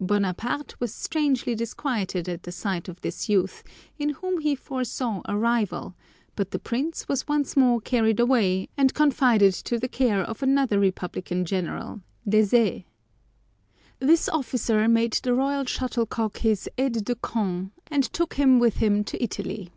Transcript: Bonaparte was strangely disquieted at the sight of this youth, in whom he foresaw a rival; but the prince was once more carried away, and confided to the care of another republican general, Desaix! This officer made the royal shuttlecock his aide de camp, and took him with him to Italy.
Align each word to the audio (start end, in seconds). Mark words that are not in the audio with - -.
Bonaparte 0.00 0.80
was 0.80 0.94
strangely 0.94 1.54
disquieted 1.54 2.26
at 2.26 2.44
the 2.44 2.50
sight 2.52 2.88
of 2.88 2.98
this 3.02 3.28
youth, 3.28 3.62
in 3.98 4.08
whom 4.08 4.40
he 4.40 4.54
foresaw 4.54 5.20
a 5.26 5.36
rival; 5.36 5.94
but 6.36 6.52
the 6.52 6.58
prince 6.58 7.06
was 7.06 7.28
once 7.28 7.54
more 7.54 7.82
carried 7.82 8.18
away, 8.18 8.70
and 8.78 8.94
confided 8.94 9.52
to 9.52 9.78
the 9.78 9.86
care 9.86 10.20
of 10.22 10.42
another 10.42 10.78
republican 10.80 11.44
general, 11.44 12.00
Desaix! 12.26 12.86
This 13.98 14.26
officer 14.30 14.88
made 14.88 15.12
the 15.22 15.34
royal 15.34 15.66
shuttlecock 15.66 16.38
his 16.38 16.66
aide 16.78 17.04
de 17.04 17.14
camp, 17.14 17.74
and 17.88 18.04
took 18.04 18.36
him 18.40 18.58
with 18.58 18.76
him 18.78 19.04
to 19.04 19.22
Italy. 19.22 19.70